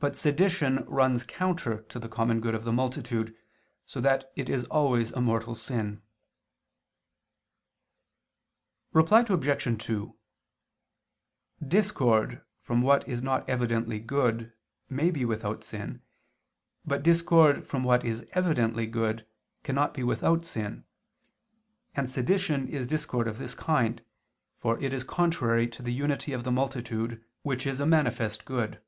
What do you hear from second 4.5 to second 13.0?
is always a mortal sin. Reply Obj. 2: Discord from